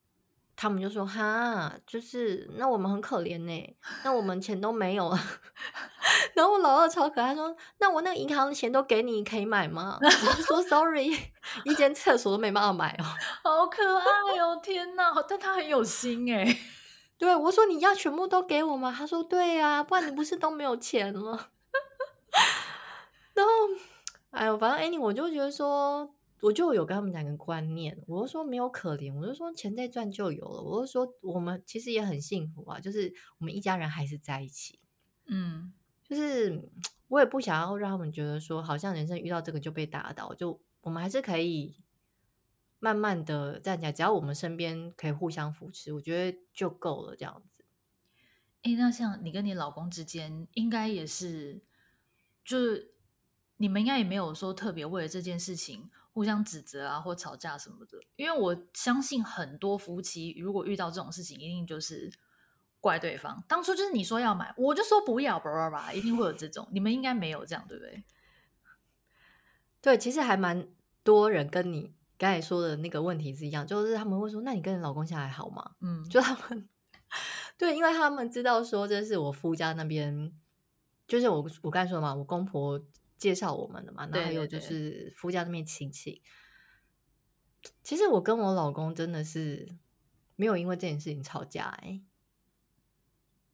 [0.61, 5.17] 他们就说：“哈，就是那我们很可怜呢，那我们钱都没有了。
[6.35, 11.17] ”然后我老二超可爱，说：“那我那个银行的钱都给你，可以买吗？”我就说：“Sorry，
[11.63, 13.05] 一间厕所都没办法买哦。
[13.41, 14.59] ”好可爱哦！
[14.61, 16.57] 天哪，但他很有心哎。
[17.17, 21.51] 对，我说：“你要全部都给我吗？”他说：“对呀、啊，不然你不是都没有钱了。”
[23.33, 23.51] 然后。
[24.31, 26.07] 哎呦，反正 Annie，我就觉得说，
[26.41, 34.79] 我就有跟他们讲一个观念，我就说没有可怜，我就说钱再赚就有了，我就说我们其实也很幸福啊，就是我们一家人还是在一起，
[35.27, 35.73] 嗯，
[36.03, 36.69] 就是
[37.07, 41.75] 我也不想要让他们觉得说，好像人生遇到这个就被打倒，就我们还是可以
[42.79, 47.65] 慢慢的站起来，只要我们身边可以互相扶持，我觉得就够了，这样子。
[48.61, 51.61] 哎，那像你跟你老公之间，应该也是，
[52.43, 52.93] 就是
[53.57, 57.97] 你们应该也没有说特别为了这件事情互相指责啊，或吵架什么的。
[58.17, 62.11] 因为我相信很多夫妻如果遇到这种事情，一定就是
[62.81, 63.41] 怪对方。
[63.47, 66.67] 当初就是你说要买，我就说不要，吧一定会有这种。
[66.73, 68.03] 你们应该没有这样，对不对？
[69.79, 70.67] 对，其实还蛮
[71.05, 76.67] 多人跟你刚才说的那个问题是一样，就是他们会说：“那你跟你老公现在还好吗？”嗯，就他们。
[77.57, 80.33] 对，因为他们知道说这是我夫家那边，
[81.07, 82.77] 就是我我刚才说的嘛，我公婆
[83.19, 86.23] 介绍我们的嘛，那还有就是夫家那边亲戚。
[87.83, 89.77] 其实我跟我老公真的是
[90.35, 92.03] 没有因为这件事情吵架哎、欸，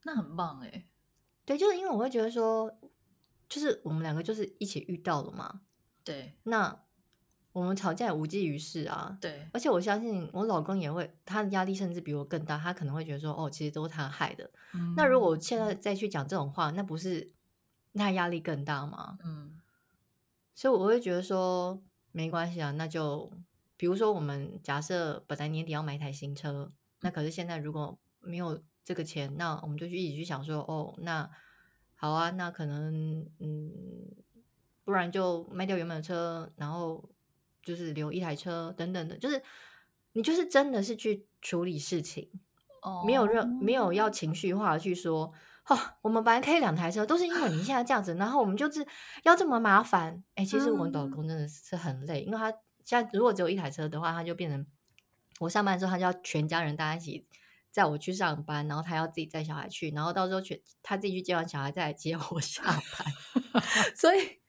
[0.04, 0.86] 那很棒哎、欸。
[1.44, 2.80] 对，就是因为我会觉得说，
[3.50, 5.62] 就是我们两个就是一起遇到了嘛，
[6.06, 6.82] 对，那。
[7.56, 14.52] 我们吵架也无济于事啊，对，而且我相信我老公也会，他的压力甚至比我更大，他可能会觉得说，哦，其实都是他害的。
[14.74, 17.32] 嗯、那如果我现在再去讲这种话，那不是
[17.96, 19.18] 那压力更大吗？
[19.24, 19.60] 嗯，
[20.54, 21.82] 所以我会觉得说，
[22.12, 23.32] 没关系啊，那就
[23.76, 26.72] 比如说我们假设本来年底要买一台新车，
[27.02, 31.30] 那可是现在如果没有这个钱，那我们就去一起去想说，哦，那
[31.96, 33.72] 好啊，那可能嗯，
[34.84, 37.10] 不然就卖掉原本的车，然后。
[37.66, 39.42] 就是留一台车等等的，就是
[40.14, 42.30] 你就是真的是去处理事情
[42.82, 43.04] ，oh.
[43.04, 45.34] 没有任没有要情绪化的去说，
[45.68, 48.86] 哦，我们本来可以两台车，都是因为你现在这样子，然后我们就是
[49.24, 50.24] 要这么麻烦。
[50.36, 52.52] 哎、欸，其实我老公真的是很累，因为他
[52.84, 54.66] 现在如果只有一台车的话，他就变成
[55.40, 57.26] 我上班之后，他就要全家人大家一起
[57.72, 63.54] 载我去上班，然后他要自己带小孩去，然后到时候全他自己去接完小孩再来接 我下班，
[63.96, 64.40] 所以。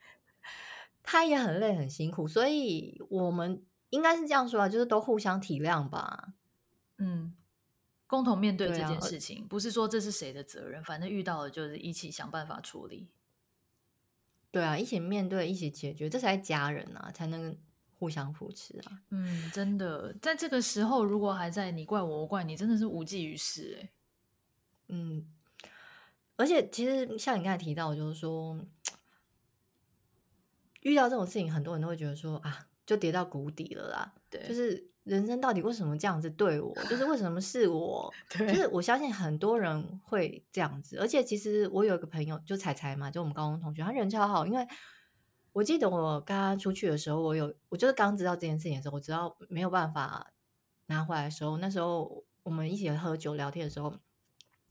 [1.09, 6.33] 他也很累很辛苦，所以我们应该是这样说啊，就是都互相体谅吧。
[6.99, 7.33] 嗯，
[8.07, 13.09] 共同面对这件事情，啊、不是说这是谁的责任，反正遇到了就是一起想办法处理。
[14.51, 17.57] 对啊，一起面对，一起解决，这才家人啊，才能
[17.99, 19.03] 互相扶持啊。
[19.11, 23.91] 嗯，真的，在这个时候，如果还在你怪我，我怪你，真的是无济于事哎。
[24.89, 25.27] 嗯，
[26.37, 28.61] 而且其实像你刚才提到，就是说。
[30.83, 34.15] 遇到这种事情，很多人都会觉得说啊，就跌到谷底了啦。
[34.31, 36.75] 对，就是人生到底为什么这样子对我？
[36.91, 38.13] 就是为什么是我？
[38.29, 40.99] 就是我相信很多人会这样子。
[40.99, 44.45] 而且其实我有一个朋友，就彩彩嘛，就我们高中同学，他人超好。
[44.45, 44.67] 因为
[45.53, 50.33] 我记得我刚刚出去的时候，我有，我就是刚知道这件事情的时候，我知道没有办法
[50.87, 53.89] 拿回来的时候，那时候我们一起喝酒聊天的时候，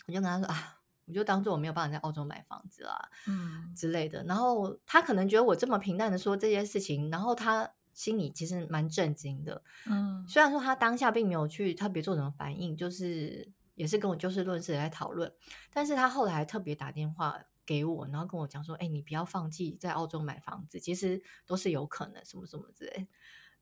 [0.07, 0.73] 我就跟他说啊。
[1.07, 4.23] 我就当做我没有办法在澳洲买房子啦，嗯之类的。
[4.23, 9.63] 然后他可能觉得我这么平淡的说这些事情，然后他心里其实蛮震惊的。
[9.89, 15.33] 嗯，虽然说他当下并没有去特别做什么反应，就是也是跟我就事论事的在讨论，
[15.73, 23.07] 但是他后来还特别打电话给我，然后跟我讲说：“哎，你不要放弃在澳洲买房子，其实都是有可能什么什么之类。”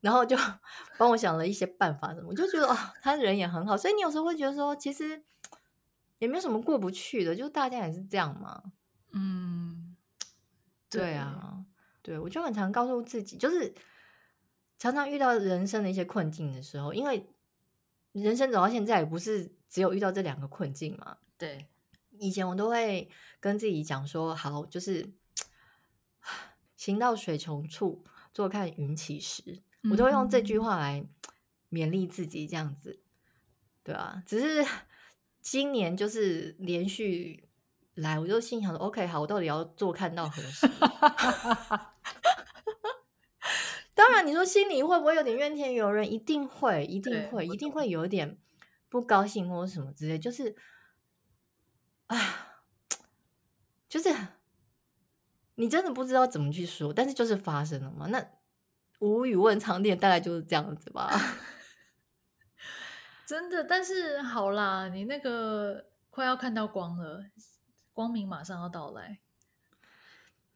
[0.02, 0.36] 然后就
[0.98, 3.76] 帮我想了一些办法什么，我就觉得哦，他人也很好。
[3.76, 5.24] 所以你有时候会觉得说，其实。
[6.18, 8.62] 也没有什么过不去的，就大家也是这样嘛。
[9.12, 9.94] 嗯，
[10.88, 11.66] 对啊，
[12.02, 13.74] 对，我就很常告诉自己，就是
[14.84, 17.26] 常常遇到人生的一些困境的时候，因为
[18.12, 21.16] 人生走到现在也不是只有遇到这两个困境嘛。
[21.38, 21.66] 对，
[22.18, 23.08] 以前我都会
[23.40, 25.10] 跟自己讲说，好，就是
[26.76, 28.04] 行到水穷处，
[28.34, 31.02] 坐看云起时，我都会用这句话来
[31.70, 33.00] 勉励自己，这样子，
[33.82, 34.62] 对啊，只是。
[35.40, 37.48] 今年就是连续
[37.96, 40.66] 来，我就心想说：“OK，好，我到底要坐看到何时？”
[44.14, 46.08] 当然，你说心里会不会有点怨天尤人？
[46.10, 48.38] 一定会，一定会，一定会有点
[48.88, 50.16] 不高兴或者什么之类。
[50.16, 50.54] 就是
[52.06, 52.62] 啊，
[53.88, 54.14] 就是
[55.56, 58.06] 你真的不知道怎么去说，但是就是发生了嘛。
[58.06, 58.24] 那
[59.00, 61.10] 无语问苍天，大概就是这样子吧。
[63.26, 67.24] 真的，但是好啦，你那个快要看到光了，
[67.92, 69.18] 光明马上要到来。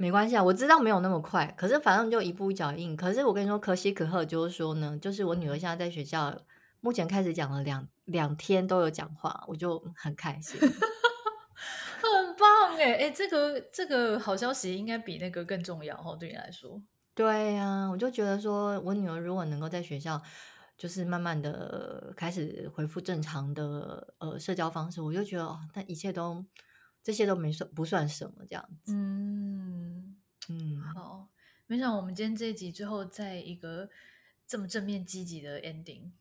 [0.00, 2.96] 没关系啊，我知道没有那么快，可是反正就一步一脚印。
[2.96, 6.32] 可是我跟你说，可喜可贺就是说呢，就是我女儿现在在学校，
[6.80, 10.58] 目前开始讲了两两天都有讲话，我就很开心，
[12.00, 16.80] 很棒哎哎，这个这个好消息应该比那个更重要哦，对你来说。
[17.12, 20.22] 对呀、啊，我就觉得说，我女儿如果能够在学校，
[20.76, 26.44] 就是慢慢的开始恢复正常的呃社交方式，我就觉得哦，那一切都
[27.02, 28.92] 这些都没算不算什么这样子。
[28.94, 30.16] 嗯
[30.48, 31.28] 嗯，好，
[31.66, 33.88] 没想到我们今天这一集最后在一个
[34.46, 36.12] 这么正面积极的 ending。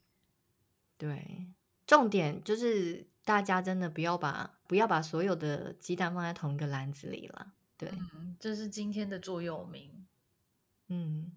[0.98, 1.48] 对，
[1.86, 7.54] 重点就是大家真的不要把不要把所有的鸡蛋放在同一个篮子里了。
[7.78, 10.06] 对，嗯、这是今天的座右铭。
[10.88, 11.32] 嗯，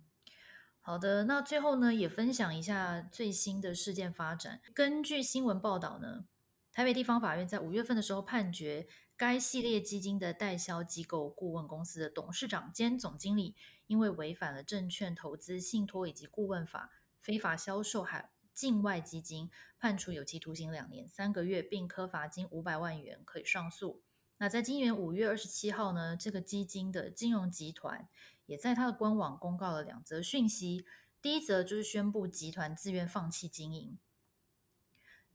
[0.80, 4.60] 好的，那最后呢，也分享一下最新的事件发展。
[4.72, 6.24] 根据新闻报道呢，
[6.72, 8.88] 台北地方法院在五月份的时候判决，
[9.20, 13.54] 该系列基金的代销机构顾问公司的董事长兼总经理，
[13.86, 16.90] 因为违反了证券投资信托以及顾问法，
[17.20, 24.00] 非法销售海境外基金，判处有期徒刑两年三个月，并科罚金五百万元，可以上诉。
[24.38, 28.08] 那在今年五月二十七号呢，这个基金的金融集团
[28.46, 30.86] 也在它的官网公告了两则讯息。
[31.20, 33.98] 第一则就是宣布集团自愿放弃经营；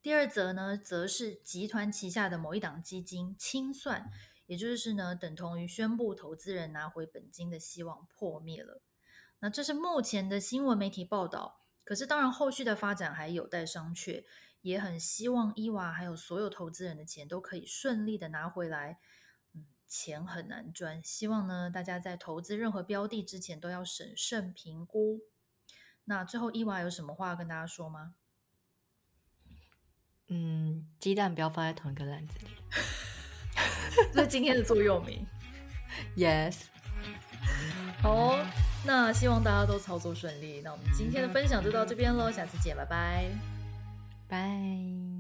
[0.05, 4.11] 第二则呢，则是集团旗下的某一档基金清算，
[4.45, 8.83] 也就是呢，等同于宣布投资人拿回本金的希望破灭了。
[9.39, 14.23] 那这是目前的新闻媒体报道，可是当然后续的发展还有待商榷。
[14.61, 18.99] 也很希望伊娃还有所有投资人的钱都可以顺利的拿回来。
[19.55, 25.21] 嗯，钱很难赚，希望呢大家在投资任何标的之前都要审慎评估。
[26.03, 28.13] 那最后伊娃有什么话要跟大家说吗？
[30.29, 32.47] 嗯，鸡蛋不要放在同一个篮子里，
[34.13, 35.25] 这是今天的座右铭。
[36.15, 36.63] Yes。
[38.01, 38.37] 好，
[38.85, 40.61] 那希望大家都操作顺利。
[40.63, 43.25] 那我们今天的分享就到这边喽，下次见，拜拜。
[44.27, 45.14] 拜。